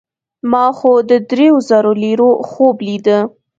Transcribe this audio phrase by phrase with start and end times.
[0.51, 3.19] ما خو د دریو زرو لیرو خوب لیده.